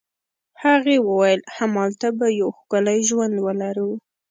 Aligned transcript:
هغې 0.63 0.95
وویل: 1.07 1.41
همالته 1.55 2.07
به 2.17 2.27
یو 2.39 2.49
ښکلی 2.59 2.99
ژوند 3.09 3.35
ولرو. 3.45 3.89